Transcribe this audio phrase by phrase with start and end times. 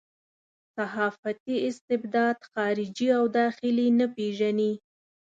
[0.77, 4.71] صحافتي استبداد خارجي او داخلي نه پېژني.